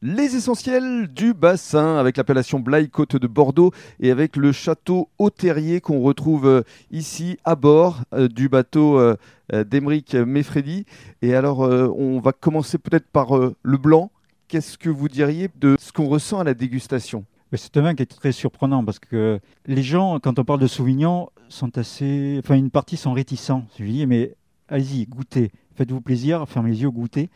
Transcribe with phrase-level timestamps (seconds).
[0.00, 5.80] Les essentiels du bassin avec l'appellation Blaye Côte de Bordeaux et avec le château Hautérier
[5.80, 9.16] qu'on retrouve euh, ici à bord euh, du bateau euh,
[9.50, 10.86] d'Emeric Meffredi.
[11.20, 14.12] Et alors, on va commencer peut-être par le blanc.
[14.46, 17.24] Qu'est-ce que vous diriez de ce qu'on ressent à la dégustation?
[17.52, 20.68] C'est un vin qui est très surprenant parce que les gens, quand on parle de
[20.68, 22.38] Sauvignon, sont assez.
[22.38, 23.64] Enfin, une partie sont réticents.
[23.78, 24.36] Je dis, mais
[24.68, 25.50] allez-y, goûtez.
[25.74, 27.30] Faites-vous plaisir, fermez les yeux, goûtez.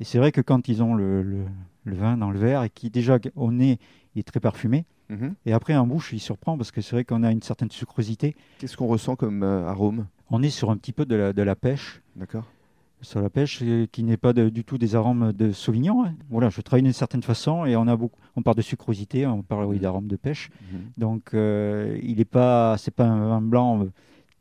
[0.00, 1.44] Et c'est vrai que quand ils ont le
[2.02, 3.78] vin dans le verre et qui, déjà, au nez,
[4.14, 4.84] il est très parfumé.
[5.08, 5.34] Mhm.
[5.46, 8.34] Et après, en bouche, il surprend parce que c'est vrai qu'on a une certaine sucrosité.
[8.58, 10.06] Qu'est-ce qu'on ressent comme euh, arôme?
[10.30, 12.00] On est sur un petit peu de la, de la pêche.
[12.16, 12.44] D'accord
[13.02, 16.04] Sur la pêche, euh, qui n'est pas de- du tout des arômes de Sauvignon.
[16.04, 16.14] hein.
[16.30, 18.18] Voilà, je travaille d'une certaine façon et on a beaucoup.
[18.36, 19.82] On parle de sucrosité, on parle oui, Mhm.
[19.82, 20.50] d'arômes de pêche.
[20.96, 23.86] Donc, euh, il n'est pas, c'est pas un vin blanc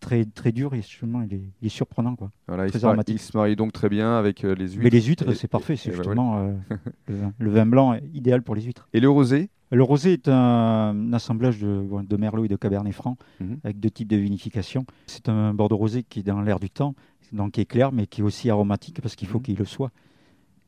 [0.02, 0.74] très très dur.
[0.74, 2.32] Et justement, il est, il est surprenant quoi.
[2.50, 4.84] Voilà, il se, marie, il se marie donc très bien avec euh, les huîtres.
[4.84, 5.78] Mais les huîtres, c'est parfait.
[5.78, 6.54] C'est bah justement euh,
[7.08, 8.90] le, vin, le vin blanc est idéal pour les huîtres.
[8.94, 9.50] Et le rosé?
[9.74, 13.60] Le rosé est un, assemblage de merlot et de cabernet franc Mhm.
[13.64, 14.86] avec deux types de vinification.
[15.08, 16.94] C'est un bordeaux rosé qui est dans l'air du temps,
[17.32, 19.44] donc qui est clair, mais qui est aussi aromatique parce qu'il faut Mhm.
[19.44, 19.92] qu'il le soit.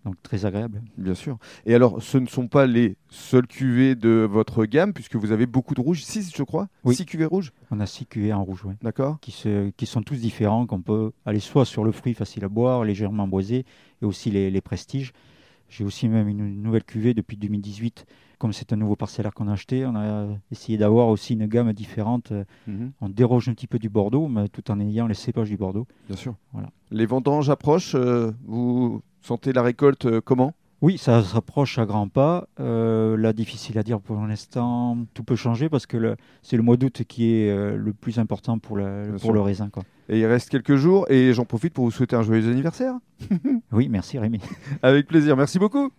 [0.06, 0.82] Donc très agréable.
[0.98, 1.38] Bien sûr.
[1.66, 5.46] Et alors, ce ne sont pas les seules cuvées de votre gamme, puisque vous avez
[5.46, 6.04] beaucoup de rouges.
[6.04, 6.68] Six, je crois.
[6.84, 6.94] Oui.
[6.96, 7.54] Six cuvées rouges.
[7.72, 10.82] On a six cuvées en rouge, ouais, D'accord qui, se, qui sont tous différents, qu'on
[10.82, 13.66] peut aller soit sur le fruit facile à boire, légèrement boisé,
[14.02, 15.14] et aussi les, les prestiges.
[15.70, 18.06] J'ai aussi même une nouvelle cuvée depuis 2018.
[18.38, 21.72] Comme c'est un nouveau parcellaire qu'on a acheté, on a essayé d'avoir aussi une gamme
[21.72, 22.34] différente.
[22.68, 22.92] Mhm.
[23.00, 25.88] On déroge un petit peu du Bordeaux, mais tout en ayant les cépages du Bordeaux.
[26.10, 26.36] Bien sûr.
[26.52, 26.70] Voilà.
[26.92, 27.96] Les vendanges approchent.
[27.96, 30.54] euh, vous sentez la récolte euh, comment?
[30.82, 32.48] Oui, ça se rapproche à grands pas.
[32.60, 34.98] Euh, là, difficile à dire pour l'instant.
[35.14, 38.60] Tout peut changer parce que c'est le mois d'août qui est euh, le plus important
[38.60, 38.78] pour,
[39.22, 39.70] pour le raisin.
[39.70, 39.84] Quoi.
[40.10, 41.10] Et il reste quelques jours.
[41.10, 42.96] Et j'en profite pour vous souhaiter un joyeux anniversaire.
[43.72, 44.42] Oui, merci Rémi.
[44.82, 45.38] Avec plaisir.
[45.38, 45.90] Merci beaucoup.